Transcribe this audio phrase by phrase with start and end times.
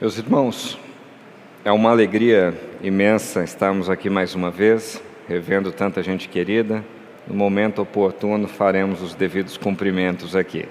[0.00, 0.78] Meus irmãos,
[1.62, 4.98] é uma alegria imensa estarmos aqui mais uma vez,
[5.28, 6.82] revendo tanta gente querida.
[7.28, 10.64] No momento oportuno, faremos os devidos cumprimentos aqui.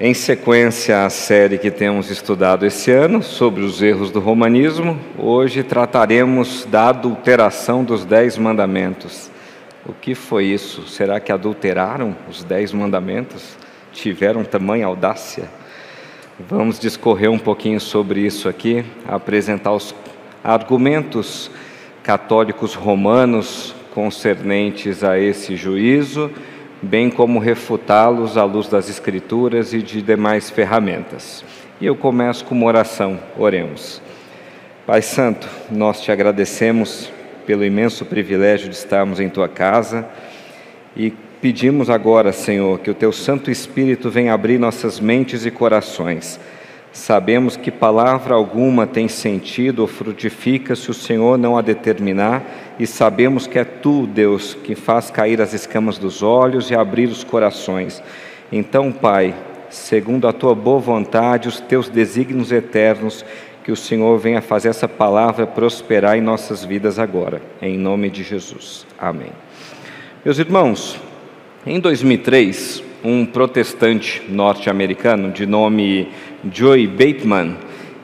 [0.00, 5.62] Em sequência à série que temos estudado esse ano sobre os erros do romanismo, hoje
[5.62, 9.30] trataremos da adulteração dos Dez Mandamentos.
[9.86, 10.88] O que foi isso?
[10.88, 13.56] Será que adulteraram os Dez Mandamentos?
[13.92, 15.61] Tiveram tamanha audácia?
[16.48, 19.94] Vamos discorrer um pouquinho sobre isso aqui, apresentar os
[20.42, 21.50] argumentos
[22.02, 26.30] católicos romanos concernentes a esse juízo,
[26.80, 31.44] bem como refutá-los à luz das Escrituras e de demais ferramentas.
[31.80, 34.02] E eu começo com uma oração, oremos.
[34.84, 37.08] Pai Santo, nós te agradecemos
[37.46, 40.08] pelo imenso privilégio de estarmos em tua casa
[40.96, 46.38] e Pedimos agora, Senhor, que o teu Santo Espírito venha abrir nossas mentes e corações.
[46.92, 52.44] Sabemos que palavra alguma tem sentido ou frutifica se o Senhor não a determinar,
[52.78, 57.08] e sabemos que é tu, Deus, que faz cair as escamas dos olhos e abrir
[57.08, 58.00] os corações.
[58.52, 59.34] Então, Pai,
[59.68, 63.24] segundo a tua boa vontade, os teus desígnios eternos,
[63.64, 67.42] que o Senhor venha fazer essa palavra prosperar em nossas vidas agora.
[67.60, 68.86] Em nome de Jesus.
[68.96, 69.32] Amém.
[70.24, 71.00] Meus irmãos,
[71.64, 76.08] em 2003, um protestante norte-americano de nome
[76.52, 77.56] Joey Bateman,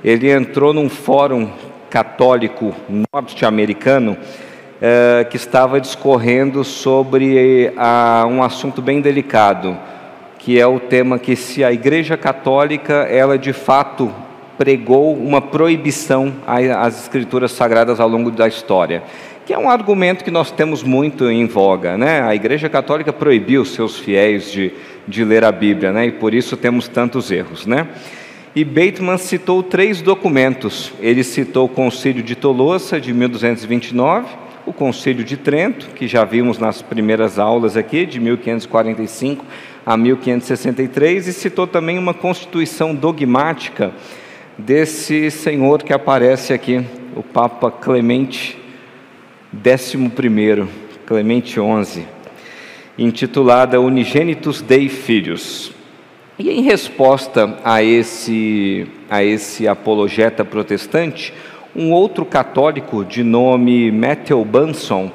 [0.04, 1.50] ele entrou num fórum
[1.90, 2.72] católico
[3.12, 4.16] norte-americano
[4.80, 7.72] eh, que estava discorrendo sobre
[8.30, 9.76] um assunto bem delicado,
[10.38, 14.14] que é o tema que se a Igreja Católica ela de fato
[14.56, 19.02] pregou uma proibição às escrituras sagradas ao longo da história
[19.48, 21.96] que é um argumento que nós temos muito em voga.
[21.96, 22.20] Né?
[22.20, 24.70] A Igreja Católica proibiu seus fiéis de,
[25.06, 26.04] de ler a Bíblia, né?
[26.04, 27.64] e por isso temos tantos erros.
[27.64, 27.88] Né?
[28.54, 30.92] E Bateman citou três documentos.
[31.00, 34.26] Ele citou o Concílio de Tolosa, de 1229,
[34.66, 39.46] o Concílio de Trento, que já vimos nas primeiras aulas aqui, de 1545
[39.86, 43.92] a 1563, e citou também uma constituição dogmática
[44.58, 46.84] desse senhor que aparece aqui,
[47.16, 48.67] o Papa Clemente
[49.50, 50.68] Décimo primeiro,
[51.06, 52.06] Clemente 11,
[52.98, 55.72] intitulada Unigênitos Dei Filhos.
[56.38, 61.32] E em resposta a esse, a esse apologeta protestante,
[61.74, 65.10] um outro católico de nome Matthew Bunson,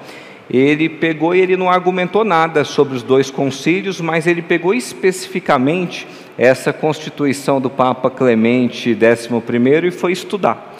[0.50, 6.08] ele pegou e ele não argumentou nada sobre os dois concílios, mas ele pegou especificamente
[6.40, 10.73] essa constituição do Papa Clemente XI e foi estudar.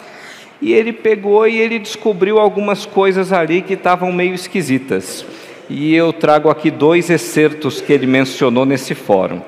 [0.64, 5.22] E ele pegou e ele descobriu algumas coisas ali que estavam meio esquisitas.
[5.68, 9.42] E eu trago aqui dois excertos que ele mencionou nesse fórum.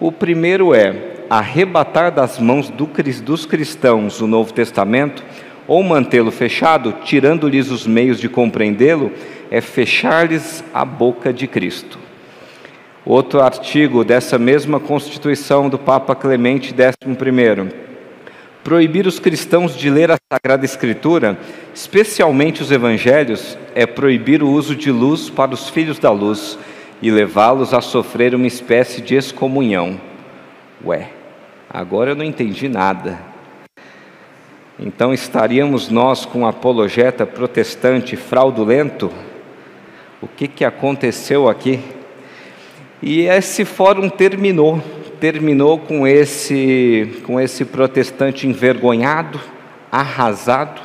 [0.00, 2.88] O primeiro é arrebatar das mãos do,
[3.22, 5.22] dos cristãos o Novo Testamento
[5.68, 9.12] ou mantê-lo fechado, tirando-lhes os meios de compreendê-lo,
[9.50, 11.98] é fechar-lhes a boca de Cristo.
[13.04, 17.14] Outro artigo dessa mesma Constituição do Papa Clemente XI
[18.64, 21.36] Proibir os cristãos de ler a Sagrada Escritura,
[21.74, 26.56] especialmente os Evangelhos, é proibir o uso de luz para os filhos da luz
[27.02, 30.00] e levá-los a sofrer uma espécie de excomunhão.
[30.84, 31.10] Ué,
[31.68, 33.18] agora eu não entendi nada.
[34.78, 39.12] Então estaríamos nós com um apologeta protestante fraudulento?
[40.20, 41.80] O que, que aconteceu aqui?
[43.02, 44.80] E esse fórum terminou
[45.22, 49.40] terminou com esse, com esse protestante envergonhado,
[49.88, 50.80] arrasado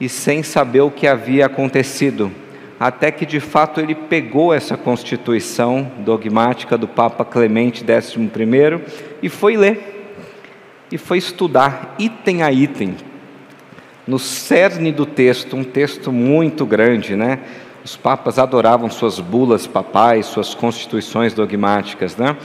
[0.00, 2.32] e sem saber o que havia acontecido,
[2.80, 8.80] até que de fato ele pegou essa constituição dogmática do Papa Clemente XI
[9.22, 10.16] e foi ler,
[10.90, 12.96] e foi estudar item a item,
[14.06, 17.40] no cerne do texto, um texto muito grande, né?
[17.84, 22.38] Os papas adoravam suas bulas papais, suas constituições dogmáticas, né?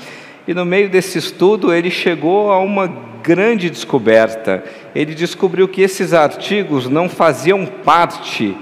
[0.48, 2.88] E no meio desse estudo, ele chegou a uma
[3.24, 4.64] grande descoberta.
[4.94, 8.56] Ele descobriu que esses artigos não faziam parte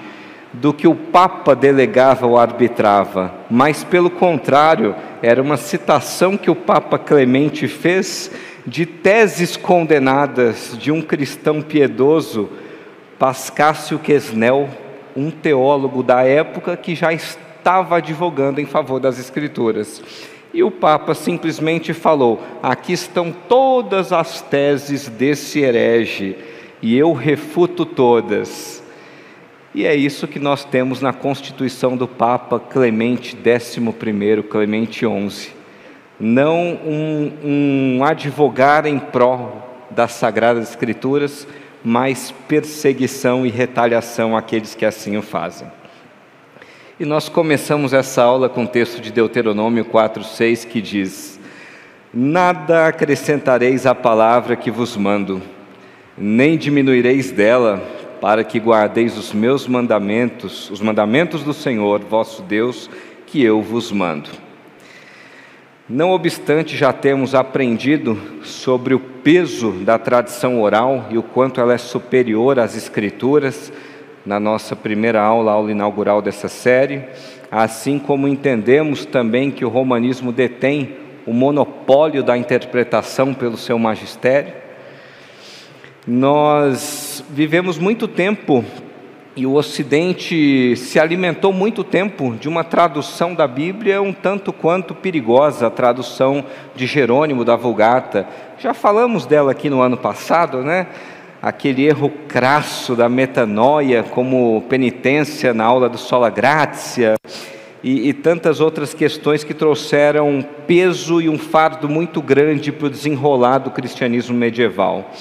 [0.53, 6.55] do que o Papa delegava ou arbitrava, mas, pelo contrário, era uma citação que o
[6.55, 8.31] Papa Clemente fez
[8.65, 12.49] de teses condenadas de um cristão piedoso,
[13.17, 14.69] Pascácio Quesnel,
[15.15, 20.01] um teólogo da época que já estava advogando em favor das Escrituras.
[20.53, 26.37] E o Papa simplesmente falou: aqui estão todas as teses desse herege,
[26.81, 28.83] e eu refuto todas.
[29.73, 35.49] E é isso que nós temos na Constituição do Papa Clemente XI, Clemente XI.
[36.19, 37.31] Não um,
[37.97, 39.51] um advogar em pró
[39.89, 41.47] das Sagradas Escrituras,
[41.83, 45.67] mais perseguição e retaliação àqueles que assim o fazem.
[46.99, 51.39] E nós começamos essa aula com o texto de Deuteronômio 4:6 que diz:
[52.13, 55.41] Nada acrescentareis à palavra que vos mando,
[56.15, 57.81] nem diminuireis dela,
[58.21, 62.87] para que guardeis os meus mandamentos, os mandamentos do Senhor, vosso Deus,
[63.25, 64.29] que eu vos mando.
[65.89, 71.73] Não obstante, já temos aprendido sobre o peso da tradição oral e o quanto ela
[71.73, 73.73] é superior às Escrituras
[74.25, 77.03] na nossa primeira aula, aula inaugural dessa série,
[77.51, 84.53] assim como entendemos também que o romanismo detém o monopólio da interpretação pelo seu magistério.
[86.05, 88.63] Nós vivemos muito tempo
[89.35, 94.93] e o Ocidente se alimentou muito tempo de uma tradução da Bíblia um tanto quanto
[94.93, 98.27] perigosa, a tradução de Jerônimo da Vulgata.
[98.59, 100.87] Já falamos dela aqui no ano passado, né?
[101.43, 107.15] Aquele erro crasso da metanoia como penitência na aula do Sola Gratia
[107.83, 112.87] e, e tantas outras questões que trouxeram um peso e um fardo muito grande para
[112.87, 115.11] o desenrolar do cristianismo medieval.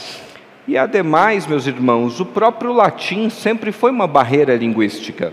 [0.69, 5.33] E ademais, meus irmãos, o próprio latim sempre foi uma barreira linguística.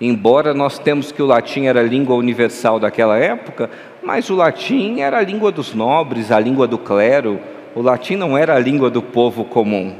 [0.00, 3.70] Embora nós temos que o latim era a língua universal daquela época,
[4.02, 7.38] mas o latim era a língua dos nobres, a língua do clero,
[7.74, 9.94] o latim não era a língua do povo comum.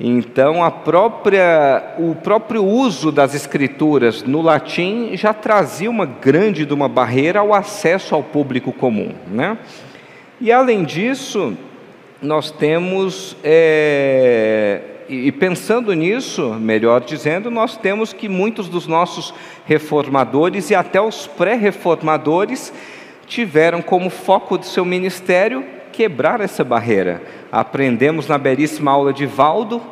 [0.00, 6.72] Então, a própria, o próprio uso das escrituras no latim já trazia uma grande de
[6.72, 9.12] uma barreira ao acesso ao público comum.
[9.26, 9.58] Né?
[10.40, 11.56] E, além disso,
[12.22, 19.34] nós temos, é, e pensando nisso, melhor dizendo, nós temos que muitos dos nossos
[19.66, 22.72] reformadores e até os pré-reformadores
[23.26, 25.64] tiveram como foco de seu ministério
[25.98, 27.20] quebrar essa barreira.
[27.50, 29.82] Aprendemos na belíssima aula de Valdo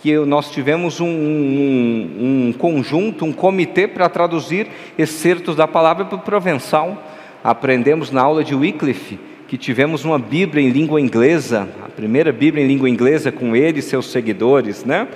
[0.00, 6.16] que nós tivemos um, um, um conjunto, um comitê para traduzir excertos da palavra para
[6.16, 6.96] o provençal.
[7.44, 12.64] Aprendemos na aula de Wycliffe que tivemos uma Bíblia em língua inglesa, a primeira Bíblia
[12.64, 15.08] em língua inglesa com ele e seus seguidores, né?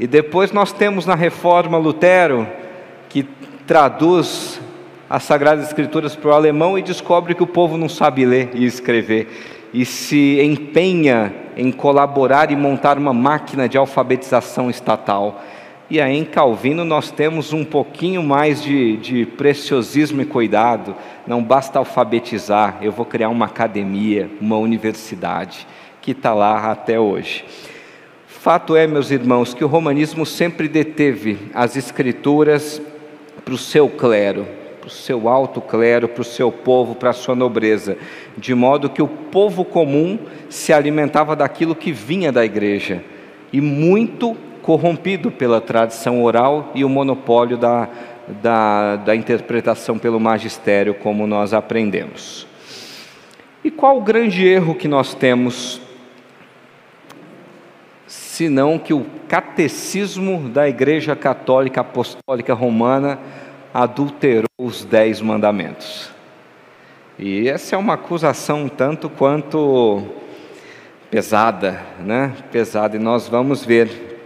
[0.00, 2.48] E depois nós temos na Reforma Lutero,
[3.08, 3.24] que
[3.64, 4.60] traduz
[5.08, 8.66] as Sagradas Escrituras para o alemão e descobre que o povo não sabe ler e
[8.66, 9.28] escrever
[9.72, 15.42] e se empenha em colaborar e montar uma máquina de alfabetização estatal.
[15.90, 20.94] E aí em Calvino nós temos um pouquinho mais de, de preciosismo e cuidado.
[21.26, 25.66] Não basta alfabetizar, eu vou criar uma academia, uma universidade,
[26.00, 27.44] que está lá até hoje.
[28.26, 32.80] Fato é, meus irmãos, que o romanismo sempre deteve as escrituras
[33.44, 34.46] para o seu clero,
[34.88, 37.98] para o seu alto clero, para o seu povo, para a sua nobreza,
[38.38, 40.18] de modo que o povo comum
[40.48, 43.04] se alimentava daquilo que vinha da igreja,
[43.52, 47.88] e muito corrompido pela tradição oral e o monopólio da,
[48.42, 52.46] da, da interpretação pelo magistério, como nós aprendemos.
[53.62, 55.80] E qual o grande erro que nós temos,
[58.06, 63.18] senão que o catecismo da Igreja Católica Apostólica Romana
[63.72, 66.10] adulterou os dez mandamentos.
[67.18, 70.06] E essa é uma acusação tanto quanto
[71.10, 72.32] pesada, né?
[72.52, 72.96] Pesada.
[72.96, 74.20] E nós vamos ver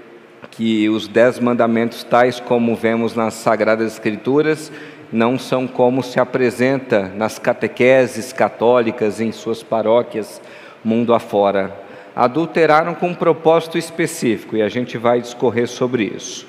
[0.50, 4.71] que os dez mandamentos, tais como vemos nas Sagradas Escrituras,
[5.11, 10.40] não são como se apresenta nas catequeses católicas em suas paróquias
[10.85, 11.75] mundo afora.
[12.14, 16.47] Adulteraram com um propósito específico e a gente vai discorrer sobre isso.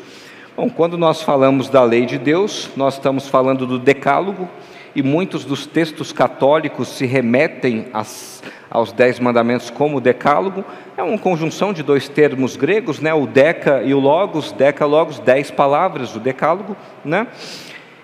[0.55, 4.48] Bom, quando nós falamos da lei de Deus, nós estamos falando do Decálogo,
[4.95, 10.63] e muitos dos textos católicos se remetem às, aos Dez Mandamentos como Decálogo.
[10.95, 13.12] É uma conjunção de dois termos gregos, né?
[13.12, 17.25] o Deca e o Logos, Deca, Logos, dez palavras, o Decálogo, né?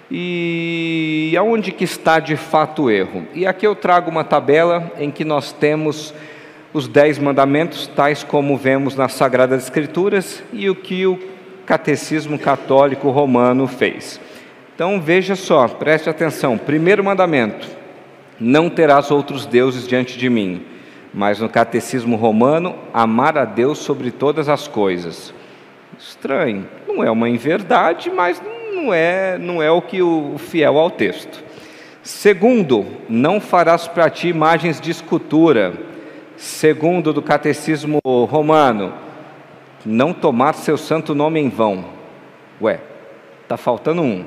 [0.10, 3.28] E aonde que está de fato o erro?
[3.32, 6.16] E aqui eu trago uma tabela em que nós temos
[6.74, 11.29] os dez mandamentos, tais como vemos nas Sagradas Escrituras, e o que o
[11.70, 14.20] catecismo católico romano fez.
[14.74, 16.58] Então veja só, preste atenção.
[16.58, 17.68] Primeiro mandamento:
[18.40, 20.66] não terás outros deuses diante de mim.
[21.14, 25.32] Mas no catecismo romano, amar a Deus sobre todas as coisas.
[25.98, 28.42] Estranho, não é uma inverdade, mas
[28.74, 31.44] não é, não é o que o fiel ao texto.
[32.02, 35.74] Segundo, não farás para ti imagens de escultura.
[36.36, 38.94] Segundo do catecismo romano,
[39.86, 41.86] não tomar seu santo nome em vão.
[42.62, 42.80] Ué,
[43.44, 44.26] está faltando um.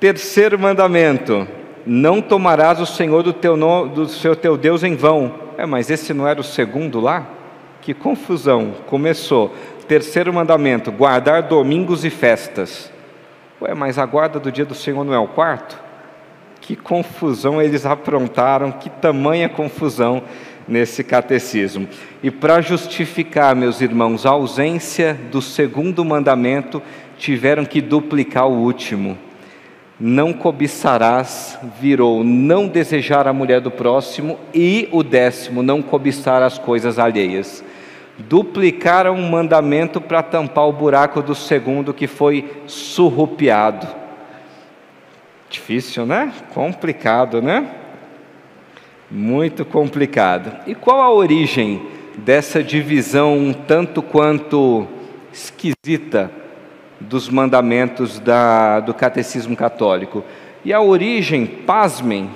[0.00, 1.46] Terceiro mandamento:
[1.86, 5.34] não tomarás o Senhor do, teu no, do seu teu Deus em vão.
[5.56, 7.26] É, mas esse não era o segundo lá?
[7.80, 8.74] Que confusão!
[8.86, 9.54] Começou.
[9.86, 12.92] Terceiro mandamento: guardar domingos e festas.
[13.62, 15.82] Ué, mas a guarda do dia do Senhor não é o quarto?
[16.60, 20.22] Que confusão eles aprontaram, que tamanha confusão
[20.66, 21.88] nesse catecismo.
[22.22, 26.82] E para justificar, meus irmãos, a ausência do segundo mandamento,
[27.18, 29.16] tiveram que duplicar o último.
[29.98, 36.58] Não cobiçarás, virou não desejar a mulher do próximo, e o décimo, não cobiçar as
[36.58, 37.64] coisas alheias.
[38.18, 43.86] Duplicaram um mandamento para tampar o buraco do segundo que foi surrupiado.
[45.48, 46.32] Difícil, né?
[46.52, 47.83] Complicado, né?
[49.16, 50.52] Muito complicado.
[50.66, 51.86] E qual a origem
[52.18, 54.88] dessa divisão um tanto quanto
[55.32, 56.32] esquisita
[56.98, 60.24] dos mandamentos da, do catecismo católico?
[60.64, 62.28] E a origem, pasmem,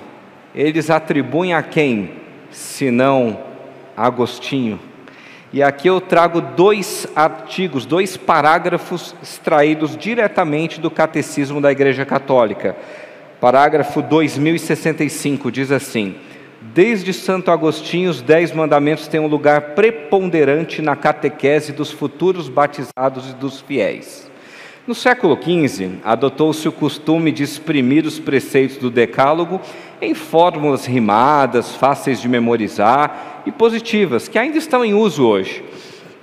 [0.55, 2.13] eles atribuem a quem?
[2.53, 3.41] Senão
[3.97, 4.79] Agostinho.
[5.53, 12.77] E aqui eu trago dois artigos, dois parágrafos extraídos diretamente do Catecismo da Igreja Católica.
[13.41, 16.15] Parágrafo 2065 diz assim:
[16.61, 23.31] Desde Santo Agostinho, os Dez Mandamentos têm um lugar preponderante na catequese dos futuros batizados
[23.31, 24.29] e dos fiéis.
[24.85, 29.61] No século XV, adotou-se o costume de exprimir os preceitos do Decálogo
[30.03, 35.63] em fórmulas rimadas, fáceis de memorizar e positivas, que ainda estão em uso hoje.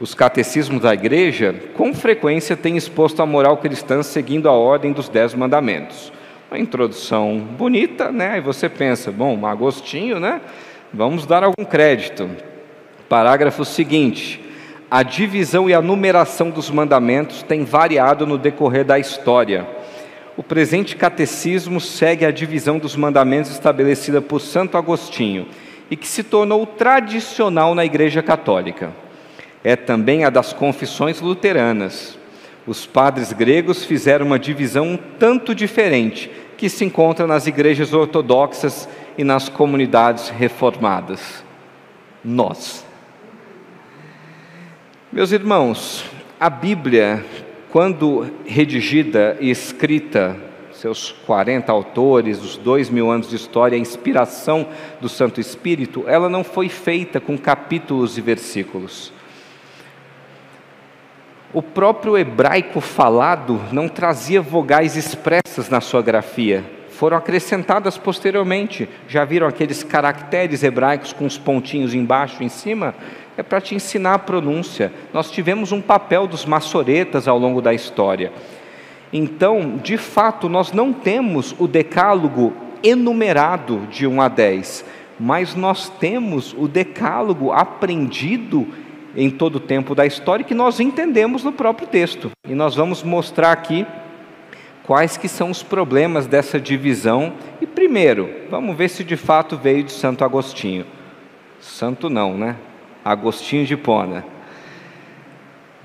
[0.01, 5.07] Os catecismos da Igreja, com frequência, têm exposto a moral cristã seguindo a ordem dos
[5.07, 6.11] Dez Mandamentos.
[6.55, 8.37] Uma introdução bonita, né?
[8.37, 10.39] E você pensa, bom, Agostinho, né?
[10.93, 12.29] Vamos dar algum crédito.
[13.09, 14.39] Parágrafo seguinte:
[14.89, 19.67] a divisão e a numeração dos mandamentos tem variado no decorrer da história.
[20.37, 25.47] O presente catecismo segue a divisão dos mandamentos estabelecida por Santo Agostinho
[25.91, 28.93] e que se tornou tradicional na Igreja Católica.
[29.61, 32.17] É também a das confissões luteranas.
[32.67, 38.87] Os padres gregos fizeram uma divisão um tanto diferente, que se encontra nas igrejas ortodoxas
[39.17, 41.43] e nas comunidades reformadas.
[42.23, 42.85] Nós.
[45.11, 46.05] Meus irmãos,
[46.39, 47.23] a Bíblia,
[47.71, 50.35] quando redigida e escrita,
[50.73, 54.67] seus 40 autores, os dois mil anos de história, a inspiração
[54.99, 59.13] do Santo Espírito, ela não foi feita com capítulos e versículos.
[61.55, 68.89] O próprio hebraico falado não trazia vogais expressas na sua grafia, foram acrescentadas posteriormente.
[69.07, 72.93] Já viram aqueles caracteres hebraicos com os pontinhos embaixo e em cima?
[73.37, 74.91] É para te ensinar a pronúncia.
[75.13, 78.33] Nós tivemos um papel dos maçoretas ao longo da história.
[79.13, 82.51] Então, de fato, nós não temos o decálogo
[82.83, 84.85] enumerado de 1 a 10,
[85.17, 88.67] mas nós temos o decálogo aprendido
[89.15, 92.31] em todo o tempo da história que nós entendemos no próprio texto.
[92.47, 93.85] E nós vamos mostrar aqui
[94.83, 97.33] quais que são os problemas dessa divisão.
[97.61, 100.85] E primeiro, vamos ver se de fato veio de Santo Agostinho.
[101.59, 102.55] Santo não, né?
[103.03, 104.25] Agostinho de Pona.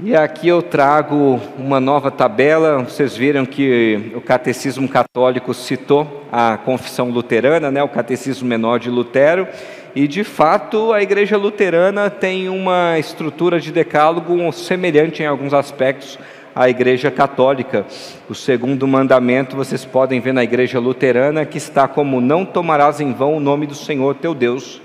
[0.02, 2.78] E aqui eu trago uma nova tabela.
[2.78, 8.88] Vocês viram que o Catecismo Católico citou a Confissão Luterana, né, o Catecismo Menor de
[8.88, 9.46] Lutero,
[9.94, 16.18] e de fato a Igreja Luterana tem uma estrutura de decálogo semelhante em alguns aspectos
[16.54, 17.85] à Igreja Católica.
[18.28, 23.12] O segundo mandamento vocês podem ver na Igreja Luterana que está como não tomarás em
[23.12, 24.80] vão o nome do Senhor teu Deus,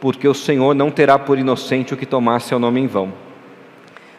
[0.00, 3.12] porque o Senhor não terá por inocente o que tomar seu nome em vão.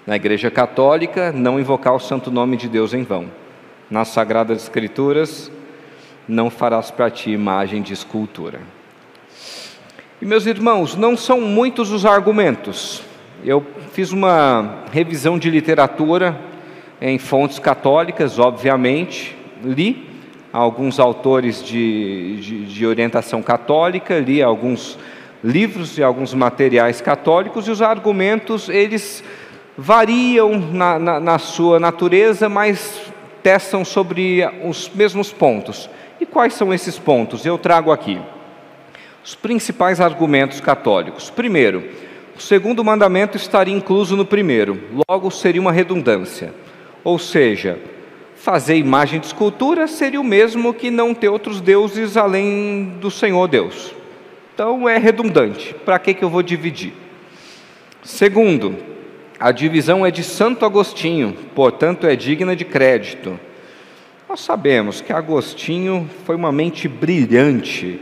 [0.05, 3.25] Na Igreja Católica, não invocar o santo nome de Deus em vão.
[3.89, 5.51] Nas Sagradas Escrituras,
[6.27, 8.59] não farás para ti imagem de escultura.
[10.25, 13.03] E meus irmãos, não são muitos os argumentos.
[13.43, 16.35] Eu fiz uma revisão de literatura
[16.99, 20.09] em fontes católicas, obviamente, li
[20.51, 24.97] alguns autores de, de, de orientação católica, li alguns
[25.43, 29.23] livros e alguns materiais católicos, e os argumentos, eles
[29.77, 32.99] variam na, na, na sua natureza, mas
[33.43, 35.87] testam sobre os mesmos pontos.
[36.19, 37.45] E quais são esses pontos?
[37.45, 38.19] Eu trago aqui
[39.25, 41.31] os principais argumentos católicos.
[41.31, 41.83] Primeiro,
[42.37, 44.79] o segundo mandamento estaria incluso no primeiro,
[45.09, 46.53] logo seria uma redundância.
[47.03, 47.79] Ou seja,
[48.35, 53.47] fazer imagem de escultura seria o mesmo que não ter outros deuses além do Senhor
[53.47, 53.95] Deus.
[54.53, 55.73] Então é redundante.
[55.83, 56.93] Para que, que eu vou dividir?
[58.03, 58.75] Segundo,
[59.39, 63.39] a divisão é de Santo Agostinho, portanto é digna de crédito.
[64.29, 67.99] Nós sabemos que Agostinho foi uma mente brilhante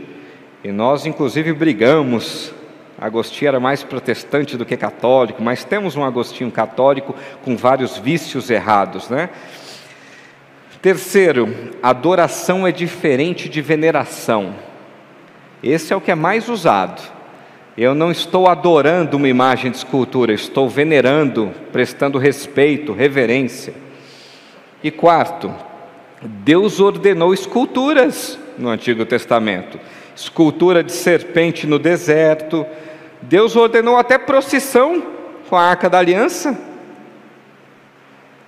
[0.64, 2.52] e nós, inclusive, brigamos
[2.98, 8.50] Agostinho era mais protestante do que católico, mas temos um Agostinho católico com vários vícios
[8.50, 9.30] errados, né?
[10.80, 14.54] Terceiro, adoração é diferente de veneração.
[15.62, 17.02] Esse é o que é mais usado.
[17.76, 23.74] Eu não estou adorando uma imagem de escultura, estou venerando, prestando respeito, reverência.
[24.82, 25.52] E quarto,
[26.22, 29.80] Deus ordenou esculturas no Antigo Testamento
[30.14, 32.66] escultura de serpente no deserto.
[33.22, 35.02] Deus ordenou até procissão
[35.48, 36.58] com a arca da aliança.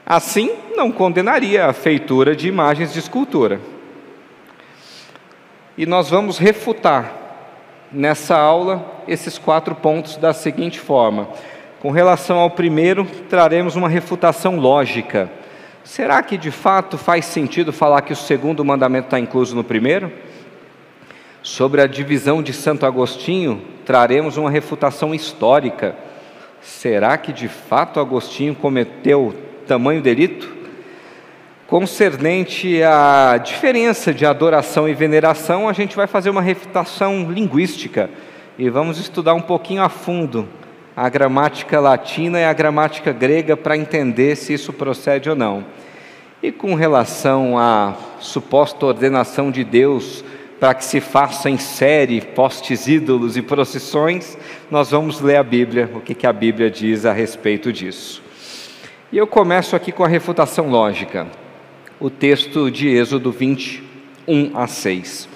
[0.05, 3.61] Assim, não condenaria a feitura de imagens de escultura.
[5.77, 7.13] E nós vamos refutar
[7.93, 11.29] nessa aula esses quatro pontos da seguinte forma.
[11.81, 15.31] Com relação ao primeiro, traremos uma refutação lógica.
[15.85, 20.11] Será que de fato faz sentido falar que o segundo mandamento está incluso no primeiro?
[21.47, 25.95] Sobre a divisão de Santo Agostinho, traremos uma refutação histórica.
[26.61, 29.33] Será que de fato Agostinho cometeu
[29.65, 30.53] tamanho delito?
[31.69, 38.11] Concernente à diferença de adoração e veneração, a gente vai fazer uma refutação linguística
[38.59, 40.49] e vamos estudar um pouquinho a fundo
[40.97, 45.65] a gramática latina e a gramática grega para entender se isso procede ou não.
[46.43, 50.25] E com relação à suposta ordenação de Deus
[50.59, 54.37] para que se faça em série postes ídolos e procissões,
[54.71, 58.23] nós vamos ler a Bíblia, o que, que a Bíblia diz a respeito disso.
[59.13, 61.27] E eu começo aqui com a refutação lógica,
[62.01, 65.29] o texto de Êxodo 21 a 6.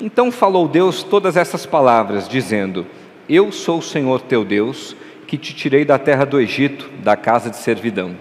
[0.00, 2.86] Então falou Deus todas essas palavras, dizendo:
[3.28, 4.94] Eu sou o Senhor teu Deus,
[5.26, 8.14] que te tirei da terra do Egito, da casa de servidão.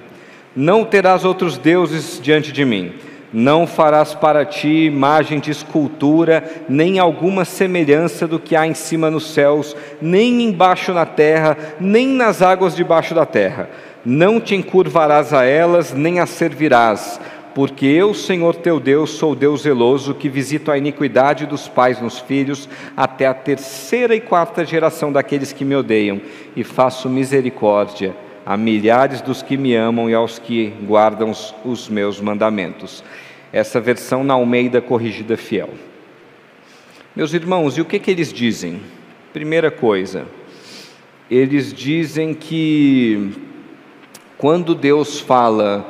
[0.55, 2.93] Não terás outros deuses diante de mim.
[3.34, 9.12] Não farás para ti imagem de escultura, nem alguma semelhança do que há em cima
[9.12, 13.69] nos céus, nem embaixo na terra, nem nas águas debaixo da terra
[14.10, 17.19] não te encurvarás a elas, nem as servirás,
[17.54, 22.17] porque eu, Senhor teu Deus, sou Deus zeloso, que visito a iniquidade dos pais nos
[22.17, 26.21] filhos, até a terceira e quarta geração daqueles que me odeiam,
[26.56, 31.34] e faço misericórdia a milhares dos que me amam e aos que guardam
[31.65, 33.04] os meus mandamentos.
[33.51, 35.69] Essa versão na Almeida Corrigida Fiel.
[37.15, 38.81] Meus irmãos, e o que, que eles dizem?
[39.33, 40.27] Primeira coisa,
[41.31, 43.31] eles dizem que
[44.38, 45.89] quando Deus fala,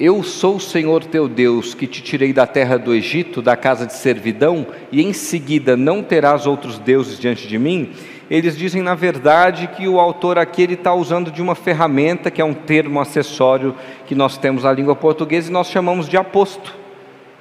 [0.00, 3.86] Eu sou o Senhor teu Deus que te tirei da terra do Egito, da casa
[3.86, 7.92] de servidão, e em seguida não terás outros deuses diante de mim,
[8.30, 12.44] eles dizem na verdade que o autor aqui está usando de uma ferramenta que é
[12.44, 13.74] um termo acessório
[14.06, 16.81] que nós temos na língua portuguesa e nós chamamos de aposto.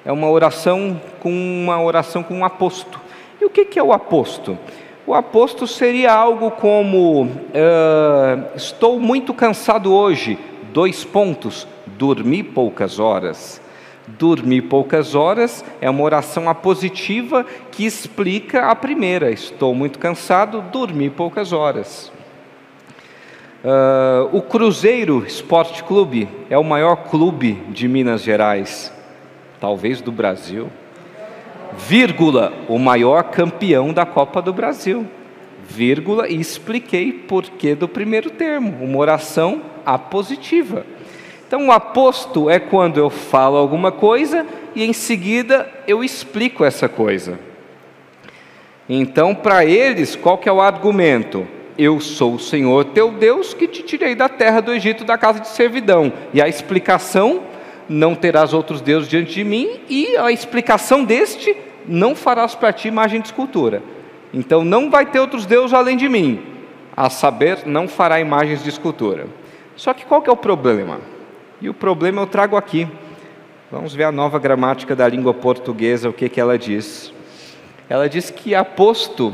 [0.03, 2.99] É uma oração com uma oração com um aposto.
[3.39, 4.57] E o que, que é o aposto?
[5.05, 10.37] O aposto seria algo como: uh, Estou muito cansado hoje.
[10.73, 11.67] Dois pontos.
[11.85, 13.61] Dormi poucas horas.
[14.07, 19.31] Dormir poucas horas é uma oração apositiva que explica a primeira.
[19.31, 22.11] Estou muito cansado, dormi poucas horas.
[23.63, 28.91] Uh, o Cruzeiro Esporte Clube é o maior clube de Minas Gerais,
[29.61, 30.69] talvez do Brasil
[31.73, 35.07] vírgula, o maior campeão da Copa do Brasil,
[35.67, 40.85] vírgula, e expliquei porquê do primeiro termo, uma oração apositiva.
[41.47, 46.87] Então, o aposto é quando eu falo alguma coisa e em seguida eu explico essa
[46.87, 47.37] coisa.
[48.87, 51.47] Então, para eles, qual que é o argumento?
[51.77, 55.39] Eu sou o Senhor teu Deus que te tirei da terra do Egito, da casa
[55.39, 56.11] de servidão.
[56.33, 57.43] E a explicação
[57.89, 62.87] não terás outros deuses diante de mim, e a explicação deste, não farás para ti
[62.87, 63.81] imagem de escultura.
[64.33, 66.41] Então não vai ter outros deuses além de mim,
[66.95, 69.27] a saber, não fará imagens de escultura.
[69.75, 70.99] Só que qual que é o problema?
[71.61, 72.87] E o problema eu trago aqui.
[73.71, 77.13] Vamos ver a nova gramática da língua portuguesa, o que, que ela diz.
[77.89, 79.33] Ela diz que aposto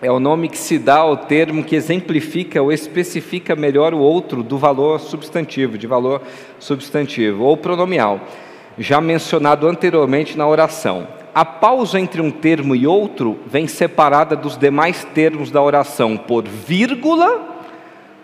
[0.00, 4.42] é o nome que se dá ao termo que exemplifica ou especifica melhor o outro
[4.42, 6.22] do valor substantivo, de valor
[6.58, 8.20] substantivo, ou pronomial,
[8.78, 11.08] já mencionado anteriormente na oração.
[11.34, 16.46] A pausa entre um termo e outro vem separada dos demais termos da oração por
[16.46, 17.58] vírgula,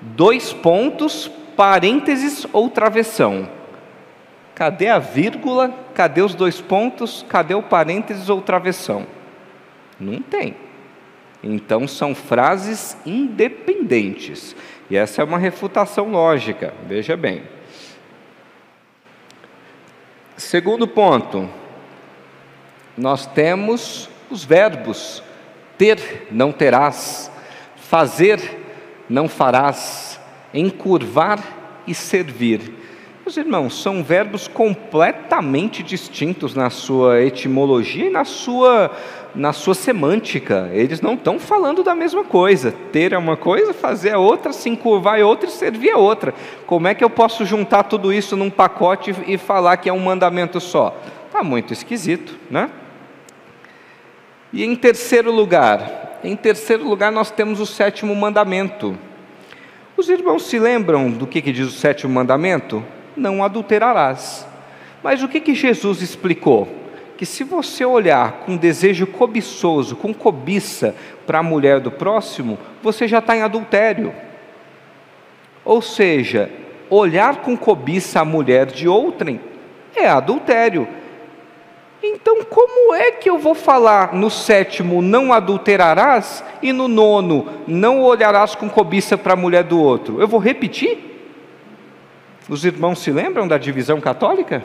[0.00, 3.48] dois pontos, parênteses ou travessão.
[4.54, 5.74] Cadê a vírgula?
[5.92, 7.26] Cadê os dois pontos?
[7.28, 9.06] Cadê o parênteses ou travessão?
[9.98, 10.63] Não tem.
[11.46, 14.57] Então são frases independentes.
[14.88, 17.42] E essa é uma refutação lógica, veja bem.
[20.38, 21.48] Segundo ponto,
[22.96, 25.22] nós temos os verbos
[25.76, 27.30] ter, não terás,
[27.76, 28.40] Fazer,
[29.09, 30.18] não farás.
[30.52, 31.38] Encurvar
[31.87, 32.74] e servir.
[33.24, 38.90] Meus irmãos, são verbos completamente distintos na sua etimologia e na sua,
[39.34, 40.68] na sua semântica.
[40.74, 42.70] Eles não estão falando da mesma coisa.
[42.92, 46.34] Ter é uma coisa, fazer é outra, se encurvar é outra e servir é outra.
[46.66, 50.00] Como é que eu posso juntar tudo isso num pacote e falar que é um
[50.00, 50.94] mandamento só?
[51.26, 52.68] Está muito esquisito, né?
[54.52, 58.94] E em terceiro lugar, em terceiro lugar nós temos o sétimo mandamento.
[59.96, 62.84] Os irmãos se lembram do que, que diz o sétimo mandamento?
[63.16, 64.46] Não adulterarás.
[65.03, 66.68] Mas o que, que Jesus explicou?
[67.16, 70.94] Que se você olhar com desejo cobiçoso, com cobiça
[71.27, 74.14] para a mulher do próximo, você já está em adultério.
[75.64, 76.50] Ou seja,
[76.90, 79.40] olhar com cobiça a mulher de outrem
[79.94, 80.88] é adultério.
[82.03, 88.03] Então, como é que eu vou falar no sétimo, não adulterarás, e no nono, não
[88.03, 90.20] olharás com cobiça para a mulher do outro?
[90.20, 91.13] Eu vou repetir?
[92.48, 94.62] Os irmãos se lembram da divisão católica?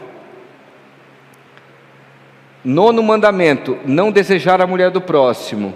[2.63, 5.73] Nono mandamento: não desejar a mulher do próximo.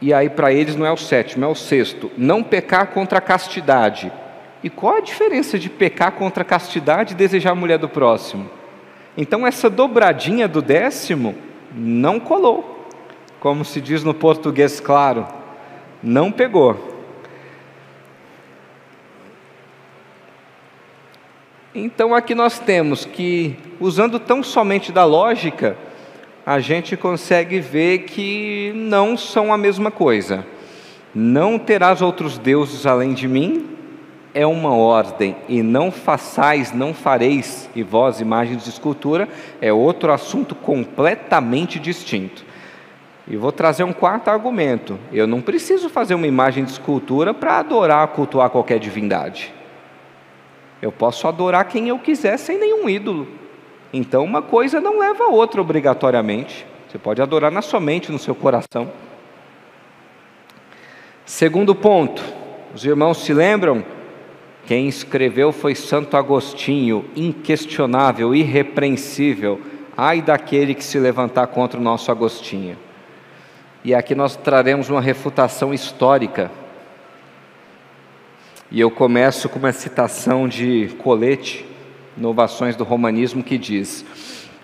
[0.00, 3.22] E aí, para eles, não é o sétimo, é o sexto: não pecar contra a
[3.22, 4.10] castidade.
[4.62, 8.48] E qual a diferença de pecar contra a castidade e desejar a mulher do próximo?
[9.16, 11.34] Então, essa dobradinha do décimo
[11.74, 12.88] não colou,
[13.38, 15.26] como se diz no português claro,
[16.02, 16.89] não pegou.
[21.72, 25.76] Então aqui nós temos que, usando tão somente da lógica,
[26.44, 30.44] a gente consegue ver que não são a mesma coisa.
[31.14, 33.68] Não terás outros deuses além de mim
[34.34, 39.28] é uma ordem, e não façais, não fareis, e vós, imagens de escultura,
[39.60, 42.44] é outro assunto completamente distinto.
[43.28, 47.58] E vou trazer um quarto argumento: eu não preciso fazer uma imagem de escultura para
[47.58, 49.59] adorar, cultuar qualquer divindade.
[50.80, 53.28] Eu posso adorar quem eu quiser sem nenhum ídolo.
[53.92, 56.66] Então, uma coisa não leva a outra obrigatoriamente.
[56.88, 58.90] Você pode adorar na sua mente, no seu coração.
[61.24, 62.22] Segundo ponto,
[62.74, 63.84] os irmãos se lembram?
[64.66, 69.60] Quem escreveu foi Santo Agostinho, inquestionável, irrepreensível.
[69.96, 72.76] Ai daquele que se levantar contra o nosso Agostinho.
[73.84, 76.50] E aqui nós traremos uma refutação histórica
[78.70, 81.66] e eu começo com uma citação de Colete,
[82.16, 84.04] Inovações do Romanismo, que diz: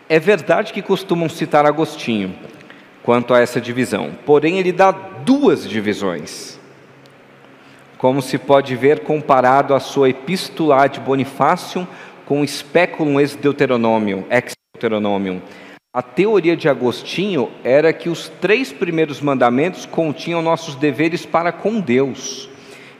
[0.08, 2.34] É verdade que costumam citar Agostinho
[3.02, 6.58] quanto a essa divisão, porém ele dá duas divisões.
[7.98, 11.88] Como se pode ver comparado a sua Epístola de Bonifácio
[12.26, 15.40] com o Speculum ex Deuteronomium, ex Deuteronomium.
[15.92, 21.80] A teoria de Agostinho era que os três primeiros mandamentos continham nossos deveres para com
[21.80, 22.50] Deus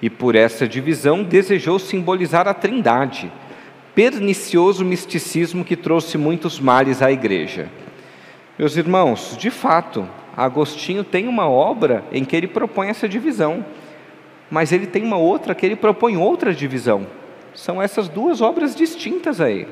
[0.01, 3.33] e por essa divisão desejou simbolizar a Trindade,
[3.95, 7.69] pernicioso misticismo que trouxe muitos males à igreja.
[8.59, 10.07] Meus irmãos, de fato,
[10.37, 13.65] Agostinho tem uma obra em que ele propõe essa divisão,
[14.51, 17.07] mas ele tem uma outra que ele propõe outra divisão.
[17.55, 19.67] São essas duas obras distintas aí.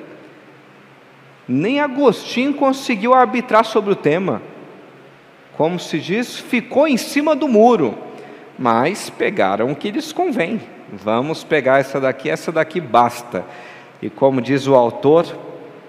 [1.47, 4.41] Nem Agostinho conseguiu arbitrar sobre o tema.
[5.55, 7.97] Como se diz, ficou em cima do muro
[8.59, 10.61] mas pegaram o que lhes convém.
[10.93, 13.45] Vamos pegar essa daqui, essa daqui basta.
[14.01, 15.27] E como diz o autor,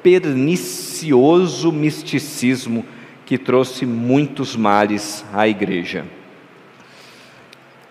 [0.02, 2.86] pernicioso misticismo
[3.26, 6.06] que trouxe muitos males à igreja.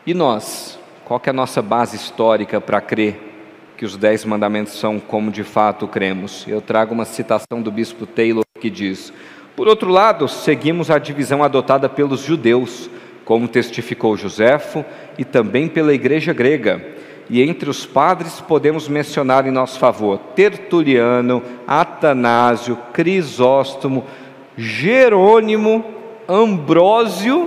[0.07, 3.33] E nós, qual é a nossa base histórica para crer
[3.77, 6.45] que os dez mandamentos são como de fato cremos?
[6.47, 9.13] Eu trago uma citação do bispo Taylor que diz:
[9.57, 12.89] Por outro lado, seguimos a divisão adotada pelos judeus
[13.25, 14.85] como testificou Joséfo
[15.17, 16.95] e também pela igreja grega.
[17.29, 24.05] E entre os padres podemos mencionar em nosso favor Tertuliano, Atanásio, Crisóstomo,
[24.57, 25.85] Jerônimo,
[26.29, 27.47] Ambrósio,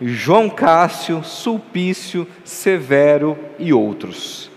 [0.00, 4.50] João Cássio, Sulpício, Severo e outros.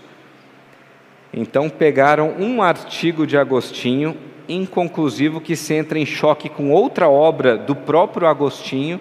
[1.32, 4.16] Então pegaram um artigo de Agostinho,
[4.48, 9.00] inconclusivo, que se entra em choque com outra obra do próprio Agostinho,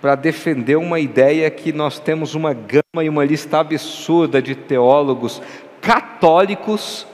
[0.00, 5.42] para defender uma ideia que nós temos uma gama e uma lista absurda de teólogos
[5.80, 7.06] católicos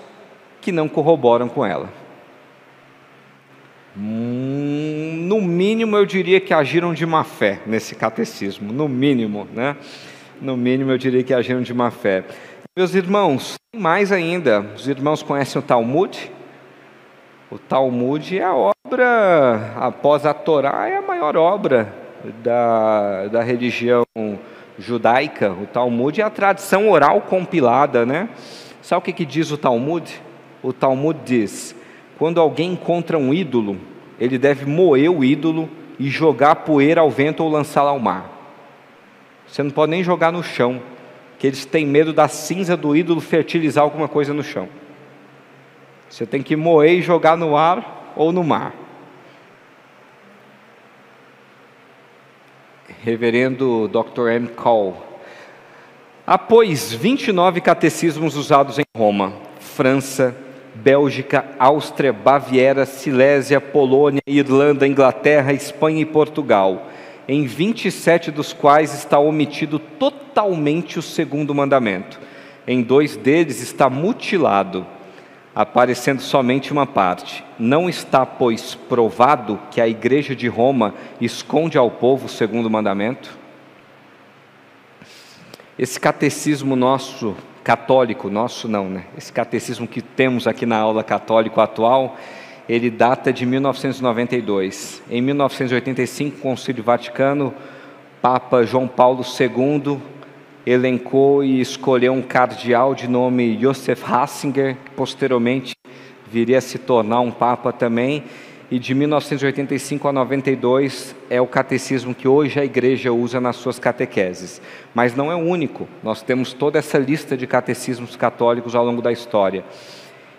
[0.61, 1.91] que não corroboram com ela.
[3.97, 9.77] Hum, no mínimo, eu diria que agiram de má fé nesse catecismo, no mínimo, né?
[10.41, 12.25] No mínimo, eu diria que agiram de má fé.
[12.77, 16.31] Meus irmãos, mais ainda, os irmãos conhecem o Talmud?
[17.51, 22.04] O Talmud é a obra, após a Torá, é a maior obra
[22.43, 24.05] da, da religião
[24.79, 28.29] judaica, o Talmud é a tradição oral compilada, né?
[28.83, 30.21] Sabe o que, que diz o Talmud?
[30.63, 31.75] O Talmud diz:
[32.19, 33.77] quando alguém encontra um ídolo,
[34.19, 38.31] ele deve moer o ídolo e jogar poeira ao vento ou lançá-la ao mar.
[39.47, 40.81] Você não pode nem jogar no chão,
[41.39, 44.69] que eles têm medo da cinza do ídolo fertilizar alguma coisa no chão.
[46.09, 48.84] Você tem que moer e jogar no ar ou no mar.
[53.05, 54.29] Reverendo Dr.
[54.31, 54.49] M.
[54.49, 54.95] Cole.
[56.27, 60.35] Após 29 catecismos usados em Roma, França,
[60.75, 66.87] Bélgica, Áustria, Baviera, Silésia, Polônia, Irlanda, Inglaterra, Espanha e Portugal,
[67.29, 72.19] em 27 dos quais está omitido totalmente o segundo mandamento.
[72.67, 74.87] Em dois deles está mutilado
[75.55, 77.45] aparecendo somente uma parte.
[77.59, 83.39] Não está, pois, provado que a igreja de Roma esconde ao povo o segundo mandamento?
[85.79, 89.05] Esse catecismo nosso, católico, nosso não, né?
[89.17, 92.17] Esse catecismo que temos aqui na aula católico atual,
[92.69, 95.03] ele data de 1992.
[95.11, 97.55] Em 1985, Concílio Vaticano,
[98.21, 100.01] Papa João Paulo II
[100.67, 105.75] elencou e escolheu um cardeal de nome Joseph Ratzinger, que posteriormente
[106.31, 108.25] viria a se tornar um papa também,
[108.71, 113.79] e de 1985 a 92 é o catecismo que hoje a igreja usa nas suas
[113.79, 114.61] catequeses.
[114.95, 119.03] Mas não é o único, nós temos toda essa lista de catecismos católicos ao longo
[119.03, 119.65] da história.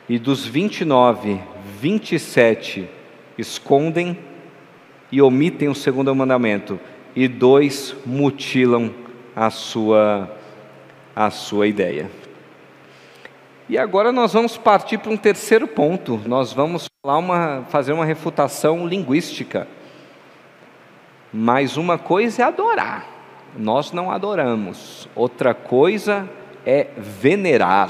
[0.09, 1.39] E dos 29,
[1.79, 2.89] 27
[3.37, 4.17] escondem
[5.11, 6.79] e omitem o segundo mandamento,
[7.15, 9.04] e dois mutilam
[9.35, 10.31] a sua,
[11.15, 12.09] a sua ideia.
[13.67, 16.21] E agora nós vamos partir para um terceiro ponto.
[16.25, 19.67] Nós vamos uma, fazer uma refutação linguística.
[21.33, 23.07] Mas uma coisa é adorar.
[23.57, 25.09] Nós não adoramos.
[25.15, 26.29] Outra coisa
[26.65, 27.89] é venerar.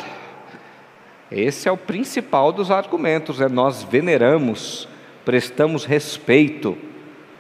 [1.30, 4.88] Esse é o principal dos argumentos, é nós veneramos,
[5.26, 6.78] prestamos respeito,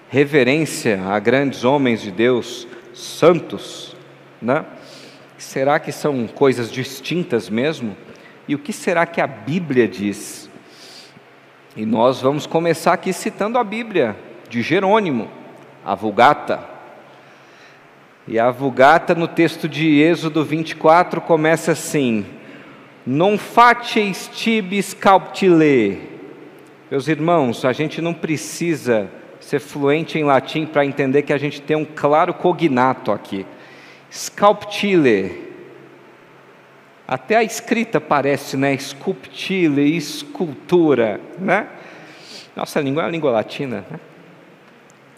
[0.09, 3.94] reverência a grandes homens de Deus, santos,
[4.41, 4.65] né?
[5.37, 7.95] Será que são coisas distintas mesmo?
[8.47, 10.49] E o que será que a Bíblia diz?
[11.75, 14.15] E nós vamos começar aqui citando a Bíblia
[14.49, 15.29] de Jerônimo,
[15.83, 16.59] a Vulgata.
[18.27, 22.25] E a Vulgata no texto de Êxodo 24 começa assim:
[23.05, 26.01] Non faceis tibis cauptile.
[26.89, 31.61] Meus irmãos, a gente não precisa ser fluente em latim para entender que a gente
[31.61, 33.45] tem um claro cognato aqui.
[34.15, 35.43] Sculptile.
[37.06, 38.75] Até a escrita parece, né?
[38.78, 41.67] Sculptile, escultura, né?
[42.56, 43.99] Nossa língua é a língua latina, né?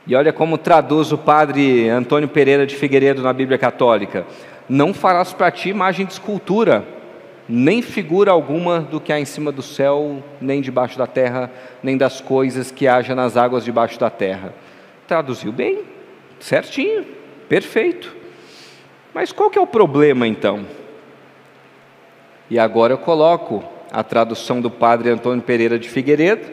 [0.08, 4.26] E olha como traduz o padre Antônio Pereira de Figueiredo na Bíblia Católica:
[4.68, 6.84] Não farás para ti imagem de escultura,
[7.48, 11.52] nem figura alguma do que há em cima do céu, nem debaixo da terra,
[11.84, 14.56] nem das coisas que haja nas águas debaixo da terra.
[15.08, 15.84] Traduziu bem,
[16.40, 17.06] certinho,
[17.48, 18.17] perfeito.
[19.14, 20.66] Mas qual que é o problema então?
[22.50, 26.48] E agora eu coloco a tradução do padre Antônio Pereira de Figueiredo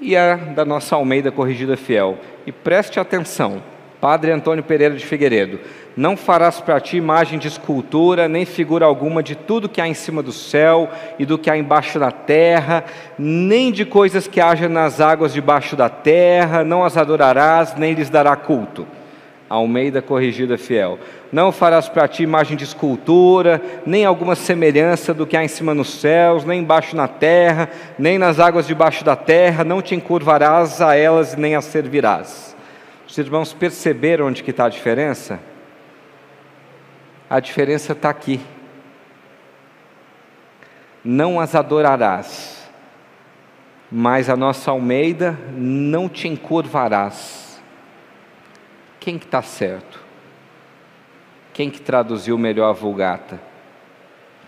[0.00, 2.18] e a da nossa Almeida Corrigida Fiel.
[2.46, 3.62] E preste atenção,
[4.00, 5.60] Padre Antônio Pereira de Figueiredo,
[5.96, 9.94] não farás para ti imagem de escultura, nem figura alguma de tudo que há em
[9.94, 10.90] cima do céu
[11.20, 12.84] e do que há embaixo da terra,
[13.16, 18.10] nem de coisas que haja nas águas debaixo da terra, não as adorarás, nem lhes
[18.10, 18.88] dará culto.
[19.52, 20.98] Almeida Corrigida Fiel.
[21.30, 25.74] Não farás para ti imagem de escultura, nem alguma semelhança do que há em cima
[25.74, 30.80] nos céus, nem embaixo na terra, nem nas águas debaixo da terra, não te encurvarás
[30.80, 32.56] a elas nem as servirás.
[33.06, 35.38] Os irmãos perceberam onde está a diferença?
[37.28, 38.40] A diferença está aqui.
[41.04, 42.70] Não as adorarás,
[43.90, 47.41] mas a nossa Almeida não te encurvarás
[49.02, 49.98] quem que está certo?
[51.52, 53.40] Quem que traduziu melhor a Vulgata?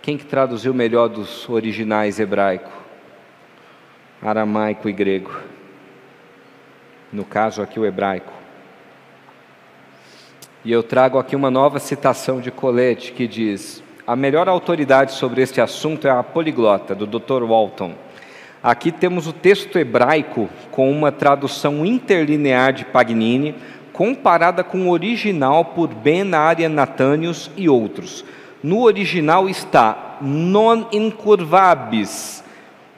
[0.01, 2.71] Quem que traduziu melhor dos originais hebraico,
[4.21, 5.37] aramaico e grego?
[7.11, 8.31] No caso aqui o hebraico.
[10.63, 15.41] E eu trago aqui uma nova citação de Colette que diz: a melhor autoridade sobre
[15.41, 17.43] este assunto é a poliglota do Dr.
[17.43, 17.93] Walton.
[18.63, 23.53] Aqui temos o texto hebraico com uma tradução interlinear de Pagnini
[23.95, 28.25] comparada com o original por Ben Arian Nathanius e outros.
[28.61, 32.43] No original está non incurvabis,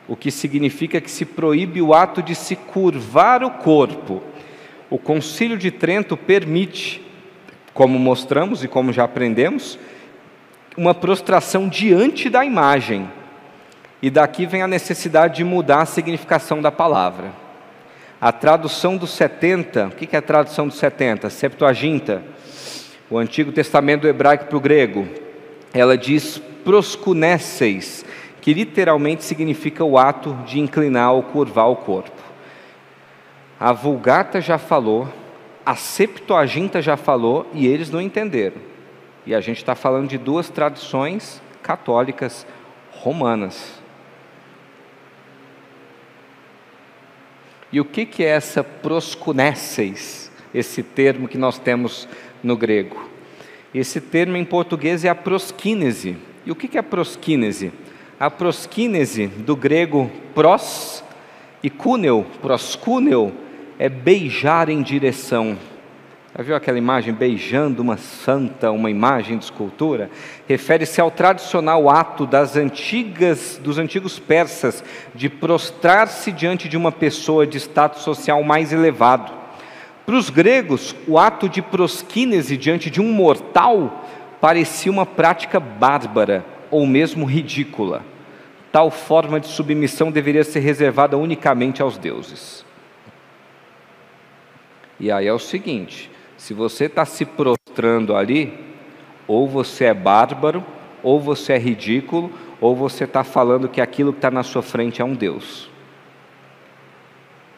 [0.07, 4.23] o que significa que se proíbe o ato de se curvar o corpo.
[4.89, 7.05] O Concílio de Trento permite,
[7.75, 9.77] como mostramos e como já aprendemos,
[10.75, 13.07] uma prostração diante da imagem.
[14.01, 17.46] E daqui vem a necessidade de mudar a significação da palavra.
[18.19, 21.29] A tradução dos 70, o que é a tradução dos 70?
[21.29, 22.23] Septuaginta,
[23.11, 25.07] o Antigo Testamento do hebraico para o grego,
[25.71, 28.03] ela diz proscunesseis,
[28.41, 32.19] que literalmente significa o ato de inclinar ou curvar o corpo.
[33.59, 35.07] A Vulgata já falou,
[35.63, 38.57] a Septuaginta já falou e eles não entenderam.
[39.27, 42.47] E a gente está falando de duas tradições católicas
[42.91, 43.76] romanas.
[47.71, 52.07] E o que, que é essa proscunesseis, esse termo que nós temos
[52.41, 53.07] no grego?
[53.73, 56.15] Esse termo em português é a proskínese.
[56.45, 57.71] E o que, que é a proskínese?
[58.19, 61.03] A proskínese, do grego pros
[61.61, 63.33] e cúneo, proscúneo,
[63.77, 65.57] é beijar em direção.
[66.37, 70.11] Já viu aquela imagem beijando uma santa, uma imagem de escultura?
[70.47, 74.83] Refere-se ao tradicional ato das antigas, dos antigos persas
[75.15, 79.33] de prostrar-se diante de uma pessoa de status social mais elevado.
[80.05, 84.05] Para os gregos, o ato de prosquínese diante de um mortal
[84.39, 88.05] parecia uma prática bárbara ou mesmo ridícula.
[88.71, 92.63] Tal forma de submissão deveria ser reservada unicamente aos deuses.
[94.99, 98.57] E aí é o seguinte: se você está se prostrando ali,
[99.27, 100.63] ou você é bárbaro,
[101.03, 105.01] ou você é ridículo, ou você está falando que aquilo que está na sua frente
[105.01, 105.69] é um Deus.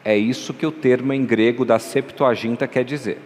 [0.03, 3.19] É isso que o termo em grego da Septuaginta quer dizer.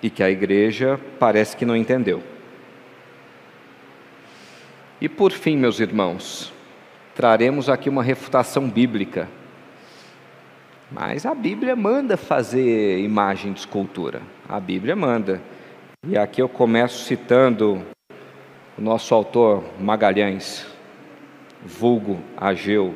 [0.00, 2.22] E que a igreja parece que não entendeu.
[5.00, 6.52] E por fim, meus irmãos,
[7.14, 9.28] traremos aqui uma refutação bíblica
[10.90, 14.22] mas a Bíblia manda fazer imagem de escultura.
[14.48, 15.40] A Bíblia manda.
[16.06, 17.82] E aqui eu começo citando
[18.76, 20.66] o nosso autor Magalhães,
[21.62, 22.94] vulgo Ageu.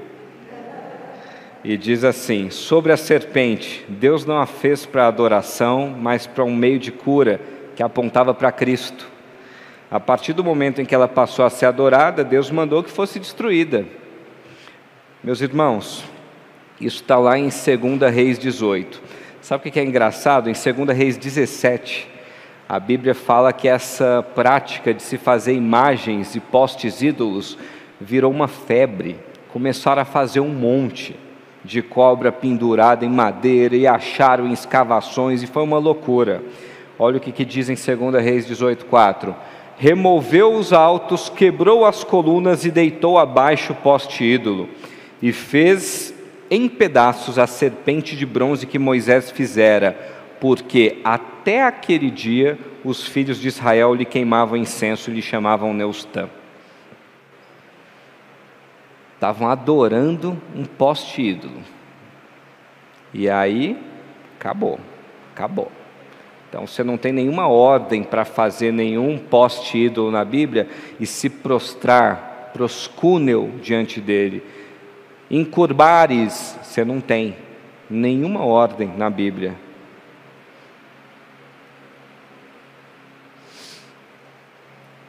[1.63, 6.55] E diz assim: Sobre a serpente, Deus não a fez para adoração, mas para um
[6.55, 7.41] meio de cura
[7.77, 9.11] que apontava para Cristo.
[9.91, 13.19] A partir do momento em que ela passou a ser adorada, Deus mandou que fosse
[13.19, 13.85] destruída.
[15.23, 16.03] Meus irmãos,
[16.83, 19.01] isso está lá em 2 Reis 18.
[19.41, 20.49] Sabe o que é engraçado?
[20.49, 22.09] Em 2 Reis 17,
[22.69, 27.59] a Bíblia fala que essa prática de se fazer imagens e postes ídolos
[28.01, 29.17] virou uma febre.
[29.53, 31.15] Começaram a fazer um monte
[31.65, 36.43] de cobra pendurada em madeira e acharam em escavações e foi uma loucura.
[36.99, 39.35] Olha o que, que diz em 2 Reis 18,4:
[39.77, 44.69] Removeu os altos, quebrou as colunas e deitou abaixo o poste ídolo,
[45.21, 46.12] e fez
[46.53, 49.97] em pedaços a serpente de bronze que Moisés fizera,
[50.39, 56.29] porque até aquele dia os filhos de Israel lhe queimavam incenso e lhe chamavam Neustã.
[59.15, 61.63] Estavam adorando um poste ídolo.
[63.15, 63.79] E aí,
[64.39, 64.79] acabou,
[65.35, 65.73] acabou.
[66.51, 70.69] Então você não tem nenhuma ordem para fazer nenhum poste ídolo na Bíblia
[71.01, 74.43] e se prostrar, proscúneo diante dele
[75.33, 77.35] Encurbares, você não tem
[77.89, 79.55] nenhuma ordem na Bíblia.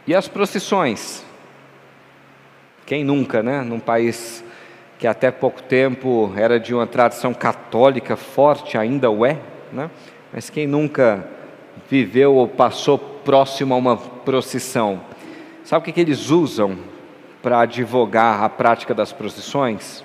[0.08, 1.26] E as procissões?
[2.86, 3.62] Quem nunca, né?
[3.64, 4.42] Num país
[4.98, 9.38] que até pouco tempo era de uma tradição católica forte, ainda o é,
[9.74, 9.92] né?
[10.32, 11.28] Mas quem nunca
[11.90, 15.02] viveu ou passou próximo a uma procissão?
[15.66, 16.78] Sabe o que, que eles usam
[17.42, 20.02] para advogar a prática das procissões?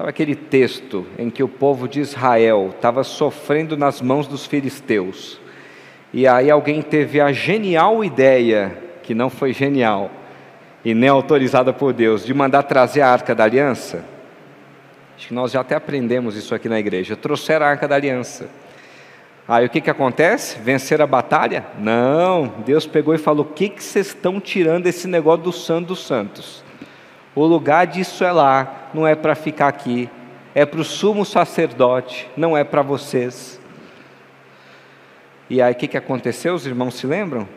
[0.00, 5.38] Sabe aquele texto em que o povo de Israel estava sofrendo nas mãos dos filisteus?
[6.10, 10.10] E aí alguém teve a genial ideia, que não foi genial
[10.82, 14.02] e nem autorizada por Deus, de mandar trazer a arca da aliança?
[15.18, 17.14] Acho que nós já até aprendemos isso aqui na igreja.
[17.14, 18.48] Trouxeram a arca da aliança.
[19.46, 20.58] Aí o que, que acontece?
[20.60, 21.66] Vencer a batalha?
[21.78, 25.88] Não, Deus pegou e falou: o que, que vocês estão tirando esse negócio do santo
[25.88, 26.69] dos santos?
[27.34, 30.10] O lugar disso é lá, não é para ficar aqui.
[30.54, 33.60] É para o sumo sacerdote, não é para vocês.
[35.48, 36.54] E aí o que, que aconteceu?
[36.54, 37.48] Os irmãos se lembram?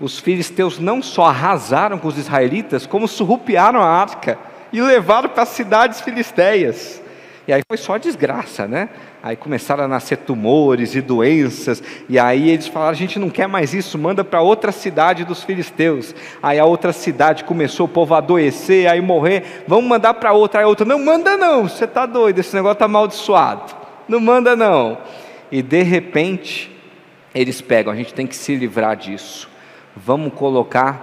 [0.00, 4.38] Os filisteus não só arrasaram com os israelitas, como surrupiaram a arca
[4.72, 7.02] e levaram para as cidades filisteias.
[7.48, 8.88] E aí foi só desgraça, né?
[9.22, 13.48] Aí começaram a nascer tumores e doenças, e aí eles falaram: a gente não quer
[13.48, 16.14] mais isso, manda para outra cidade dos filisteus.
[16.42, 20.60] Aí a outra cidade começou o povo a adoecer, aí morrer, vamos mandar para outra.
[20.60, 23.74] Aí a outra: não manda não, você está doido, esse negócio está amaldiçoado,
[24.06, 24.98] não manda não.
[25.50, 26.70] E de repente,
[27.34, 29.48] eles pegam, a gente tem que se livrar disso.
[29.96, 31.00] Vamos colocar,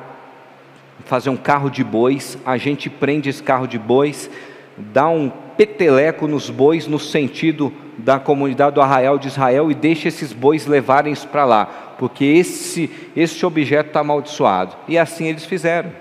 [1.06, 4.30] fazer um carro de bois, a gente prende esse carro de bois,
[4.78, 10.08] dá um peteleco nos bois no sentido da comunidade do arraial de Israel e deixa
[10.08, 11.66] esses bois levarem isso para lá,
[11.98, 14.76] porque esse, esse objeto está amaldiçoado.
[14.88, 15.92] E assim eles fizeram.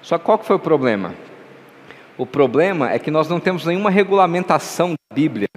[0.00, 1.14] Só qual que foi o problema?
[2.16, 5.48] O problema é que nós não temos nenhuma regulamentação da Bíblia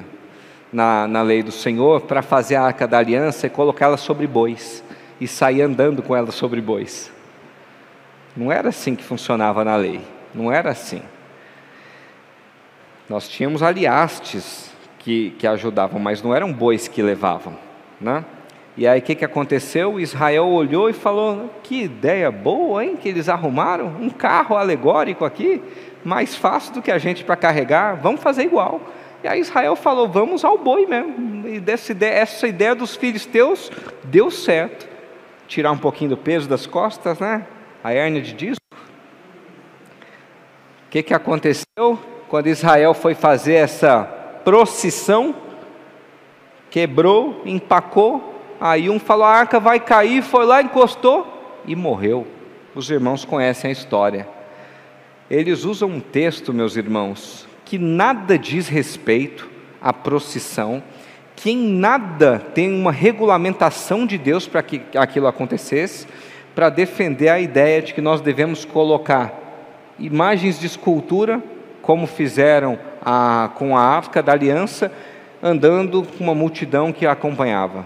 [0.71, 4.83] na, na lei do Senhor para fazer a arca da aliança e colocá-la sobre bois
[5.21, 7.11] e sair andando com ela sobre bois.
[8.35, 10.01] Não era assim que funcionava na lei,
[10.33, 11.01] não era assim.
[13.09, 17.57] Nós tínhamos aliastes que, que ajudavam, mas não eram bois que levavam.
[17.99, 18.23] Né?
[18.77, 19.99] E aí o que, que aconteceu?
[19.99, 22.95] Israel olhou e falou: Que ideia boa, hein?
[22.95, 25.61] Que eles arrumaram um carro alegórico aqui,
[26.05, 28.79] mais fácil do que a gente para carregar, vamos fazer igual.
[29.23, 31.47] E aí Israel falou: Vamos ao boi mesmo.
[31.47, 33.71] E dessa ideia, essa ideia dos filisteus
[34.03, 34.87] deu certo.
[35.47, 37.47] Tirar um pouquinho do peso das costas, né?
[37.83, 38.59] A hérnia de disco.
[38.71, 41.99] O que, que aconteceu?
[42.29, 44.03] Quando Israel foi fazer essa
[44.45, 45.35] procissão,
[46.69, 52.27] quebrou, empacou, aí um falou: a arca vai cair, foi lá, encostou e morreu.
[52.75, 54.27] Os irmãos conhecem a história.
[55.29, 59.49] Eles usam um texto, meus irmãos, que nada diz respeito
[59.81, 60.83] à procissão,
[61.35, 66.07] que em nada tem uma regulamentação de Deus para que aquilo acontecesse,
[66.53, 69.33] para defender a ideia de que nós devemos colocar
[69.97, 71.41] imagens de escultura
[71.81, 74.91] como fizeram a, com a África da Aliança,
[75.41, 77.85] andando com uma multidão que a acompanhava.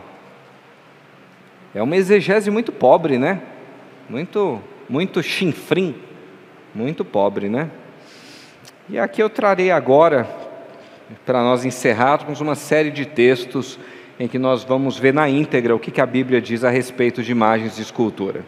[1.74, 3.42] É uma exegese muito pobre, né?
[4.10, 5.96] Muito, muito chinfrim,
[6.74, 7.70] muito pobre, né?
[8.90, 10.28] E aqui eu trarei agora,
[11.26, 13.80] para nós encerrarmos, uma série de textos
[14.20, 17.32] em que nós vamos ver na íntegra o que, a Bíblia diz a respeito de
[17.32, 18.46] imagens de escultura.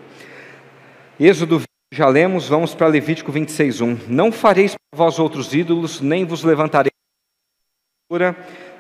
[1.20, 1.62] Êxodo
[1.96, 3.98] já lemos, vamos para Levítico 26:1.
[4.08, 6.92] Não fareis para vós outros ídolos, nem vos levantareis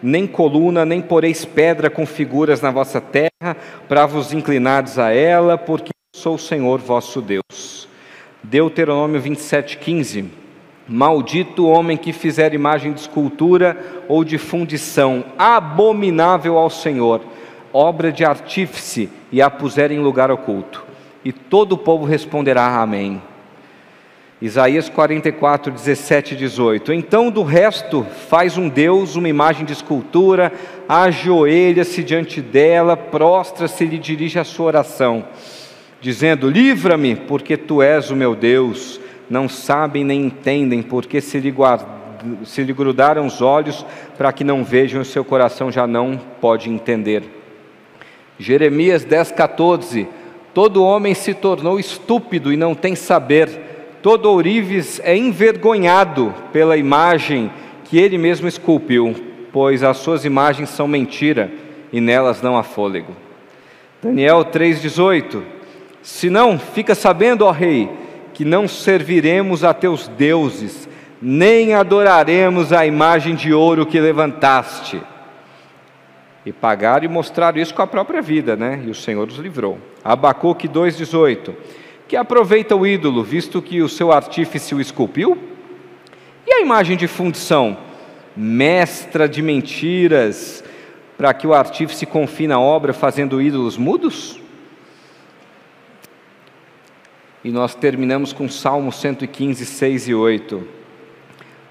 [0.03, 3.56] nem coluna, nem poreis pedra com figuras na vossa terra,
[3.88, 7.88] para vos inclinardes a ela, porque eu sou o Senhor vosso Deus.
[8.43, 10.26] Deuteronômio 27:15.
[10.88, 17.22] Maldito o homem que fizer imagem de escultura ou de fundição, abominável ao Senhor,
[17.74, 20.86] obra de artífice, e a puser em lugar oculto
[21.26, 23.19] e todo o povo responderá amém.
[24.39, 26.93] Isaías 44, 17 e 18.
[26.93, 30.53] Então do resto faz um Deus uma imagem de escultura,
[30.88, 35.26] ajoelha-se diante dela, prostra-se e lhe dirige a sua oração,
[35.99, 39.01] dizendo: Livra-me, porque tu és o meu Deus.
[39.28, 41.82] Não sabem nem entendem, porque se lhe, guard...
[42.43, 43.84] se lhe grudaram os olhos
[44.15, 47.23] para que não vejam, o seu coração já não pode entender.
[48.38, 50.07] Jeremias 10, 14
[50.56, 53.97] Todo homem se tornou estúpido e não tem saber.
[54.01, 57.51] Todo ourives é envergonhado pela imagem
[57.84, 59.14] que ele mesmo esculpiu,
[59.51, 61.51] pois as suas imagens são mentira
[61.91, 63.14] e nelas não há fôlego.
[64.01, 65.41] Daniel 3,18:
[66.01, 67.89] Se não, fica sabendo, ó Rei,
[68.34, 70.88] que não serviremos a teus deuses,
[71.22, 75.01] nem adoraremos a imagem de ouro que levantaste.
[76.45, 78.82] E pagaram e mostraram isso com a própria vida, né?
[78.86, 79.78] E o Senhor os livrou.
[80.06, 81.56] Abacuque 2,18.
[82.08, 85.36] Que aproveita o ídolo, visto que o seu artífice o esculpiu?
[86.45, 87.76] E a imagem de fundição?
[88.38, 90.64] Mestra de mentiras,
[91.18, 94.39] para que o artífice confie na obra fazendo ídolos mudos?
[97.43, 100.68] E nós terminamos com Salmo 115, 6 e 8.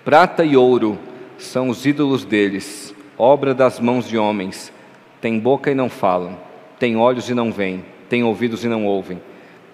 [0.04, 0.98] Prata e ouro
[1.38, 4.72] são os ídolos deles, obra das mãos de homens.
[5.20, 6.36] Tem boca e não falam,
[6.78, 9.20] tem olhos e não veem, tem ouvidos e não ouvem,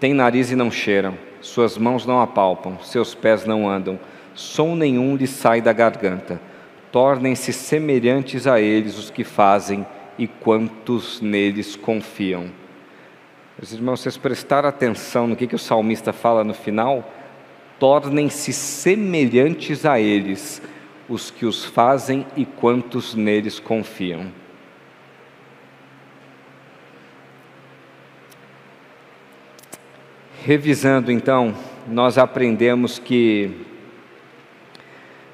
[0.00, 4.00] tem nariz e não cheiram, suas mãos não apalpam, seus pés não andam,
[4.34, 6.40] som nenhum lhe sai da garganta.
[6.90, 9.86] Tornem-se semelhantes a eles os que fazem
[10.16, 12.46] e quantos neles confiam.
[13.58, 17.12] Meus irmãos, vocês prestaram atenção no que, que o salmista fala no final?
[17.78, 20.62] Tornem-se semelhantes a eles
[21.10, 24.32] os que os fazem e quantos neles confiam.
[30.44, 31.54] Revisando então,
[31.86, 33.50] nós aprendemos que,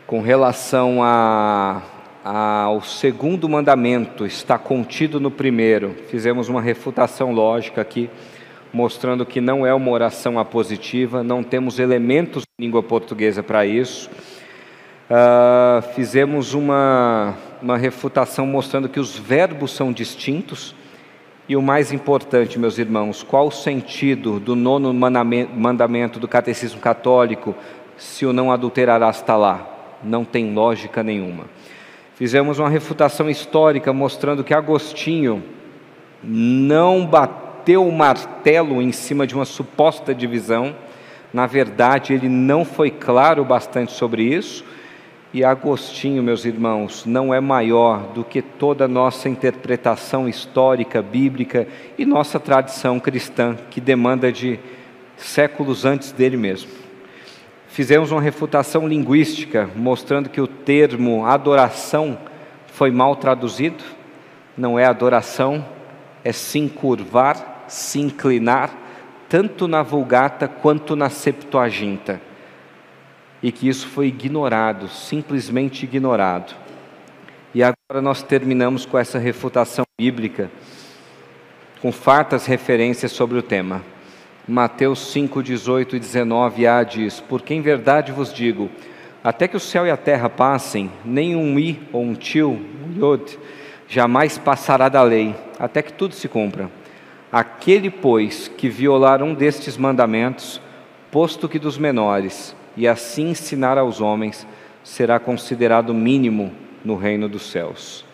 [0.06, 1.82] com relação a,
[2.24, 5.94] a, ao segundo mandamento, está contido no primeiro.
[6.08, 8.10] Fizemos uma refutação lógica aqui,
[8.72, 14.10] mostrando que não é uma oração apositiva, não temos elementos de língua portuguesa para isso
[15.06, 20.74] Uh, fizemos uma, uma refutação mostrando que os verbos são distintos
[21.48, 27.54] E o mais importante, meus irmãos, qual o sentido do nono mandamento do catecismo católico,
[27.96, 29.96] se o não adulterarás está lá?
[30.02, 31.44] Não tem lógica nenhuma.
[32.16, 35.40] Fizemos uma refutação histórica mostrando que Agostinho
[36.20, 40.74] não bateu o martelo em cima de uma suposta divisão.
[41.32, 44.64] Na verdade, ele não foi claro bastante sobre isso
[45.36, 51.68] e Agostinho, meus irmãos, não é maior do que toda a nossa interpretação histórica, bíblica
[51.98, 54.58] e nossa tradição cristã, que demanda de
[55.14, 56.70] séculos antes dele mesmo.
[57.68, 62.16] Fizemos uma refutação linguística, mostrando que o termo adoração
[62.68, 63.84] foi mal traduzido.
[64.56, 65.62] Não é adoração,
[66.24, 68.74] é se encurvar, se inclinar,
[69.28, 72.22] tanto na Vulgata quanto na Septuaginta
[73.46, 76.52] e que isso foi ignorado, simplesmente ignorado.
[77.54, 80.50] E agora nós terminamos com essa refutação bíblica,
[81.80, 83.84] com fartas referências sobre o tema.
[84.48, 88.68] Mateus 5, 18 e 19a diz: Porque em verdade vos digo,
[89.22, 92.98] até que o céu e a terra passem, nem um i ou um tio, um
[92.98, 93.38] yod,
[93.86, 96.68] jamais passará da lei, até que tudo se cumpra.
[97.30, 100.60] Aquele, pois, que violar um destes mandamentos,
[101.12, 104.46] posto que dos menores, e assim ensinar aos homens,
[104.84, 106.52] será considerado mínimo
[106.84, 108.04] no reino dos céus.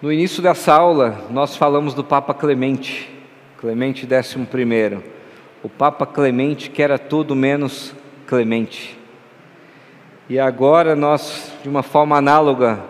[0.00, 3.10] No início dessa aula, nós falamos do Papa Clemente,
[3.58, 4.98] Clemente XI.
[5.62, 7.94] O Papa Clemente que era tudo menos
[8.26, 8.98] clemente.
[10.28, 12.82] E agora nós, de uma forma análoga,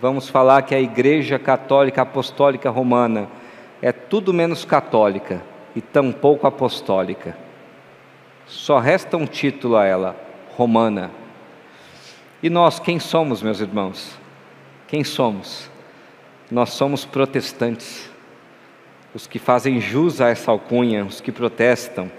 [0.00, 3.28] vamos falar que a Igreja Católica Apostólica Romana
[3.82, 5.42] é tudo menos católica
[5.74, 7.43] e tampouco apostólica.
[8.46, 10.16] Só resta um título a ela:
[10.56, 11.10] Romana.
[12.42, 14.18] E nós, quem somos, meus irmãos?
[14.86, 15.70] Quem somos?
[16.50, 18.10] Nós somos protestantes,
[19.14, 22.10] os que fazem jus a essa alcunha, os que protestam.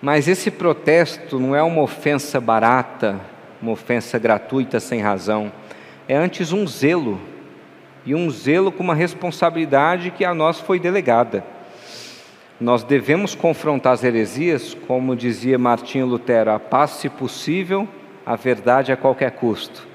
[0.00, 3.18] Mas esse protesto não é uma ofensa barata,
[3.60, 5.50] uma ofensa gratuita sem razão.
[6.06, 7.20] É antes um zelo,
[8.04, 11.44] e um zelo com uma responsabilidade que a nós foi delegada.
[12.60, 17.86] Nós devemos confrontar as heresias, como dizia Martinho Lutero, a paz se possível,
[18.26, 19.86] a verdade a qualquer custo.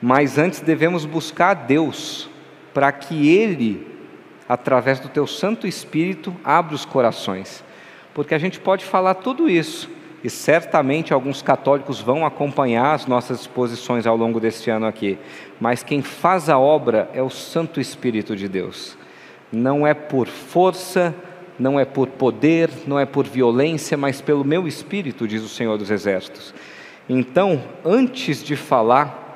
[0.00, 2.30] Mas antes devemos buscar a Deus,
[2.72, 3.84] para que Ele,
[4.48, 7.64] através do Teu Santo Espírito, abra os corações.
[8.14, 9.90] Porque a gente pode falar tudo isso,
[10.22, 15.18] e certamente alguns católicos vão acompanhar as nossas exposições ao longo deste ano aqui,
[15.60, 18.96] mas quem faz a obra é o Santo Espírito de Deus.
[19.50, 21.14] Não é por força,
[21.58, 25.76] não é por poder, não é por violência, mas pelo meu espírito, diz o Senhor
[25.76, 26.54] dos Exércitos.
[27.08, 29.26] Então, antes de falar,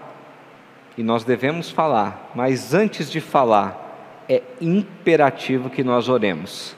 [0.96, 6.76] e nós devemos falar, mas antes de falar, é imperativo que nós oremos,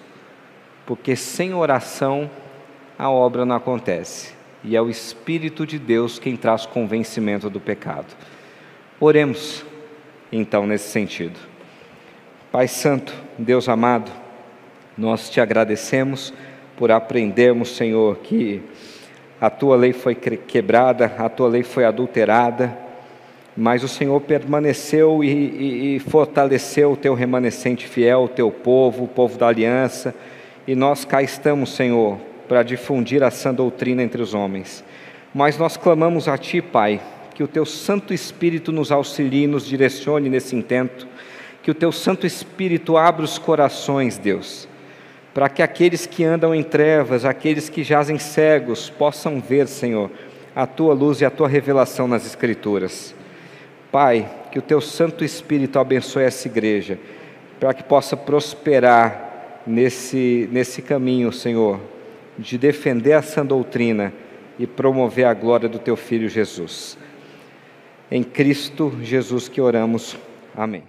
[0.86, 2.30] porque sem oração
[2.98, 4.32] a obra não acontece,
[4.62, 8.14] e é o Espírito de Deus quem traz convencimento do pecado.
[8.98, 9.64] Oremos,
[10.32, 11.38] então, nesse sentido.
[12.50, 14.10] Pai Santo, Deus amado,
[14.96, 16.32] nós te agradecemos
[16.76, 18.62] por aprendermos, Senhor, que
[19.40, 22.76] a tua lei foi quebrada, a tua lei foi adulterada,
[23.56, 29.04] mas o Senhor permaneceu e, e, e fortaleceu o teu remanescente fiel, o teu povo,
[29.04, 30.14] o povo da aliança,
[30.66, 32.18] e nós cá estamos, Senhor,
[32.48, 34.84] para difundir a sã doutrina entre os homens.
[35.34, 37.00] Mas nós clamamos a Ti, Pai,
[37.34, 41.06] que o Teu Santo Espírito nos auxilie, nos direcione nesse intento,
[41.62, 44.68] que o Teu Santo Espírito abra os corações, Deus
[45.34, 50.08] para que aqueles que andam em trevas, aqueles que jazem cegos, possam ver, Senhor,
[50.54, 53.12] a tua luz e a tua revelação nas Escrituras.
[53.90, 56.98] Pai, que o teu Santo Espírito abençoe essa igreja,
[57.58, 61.80] para que possa prosperar nesse, nesse caminho, Senhor,
[62.38, 64.12] de defender a sã doutrina
[64.56, 66.96] e promover a glória do teu Filho Jesus.
[68.08, 70.16] Em Cristo Jesus que oramos.
[70.56, 70.84] Amém.